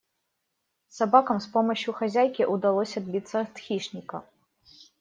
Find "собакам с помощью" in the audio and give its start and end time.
0.89-1.93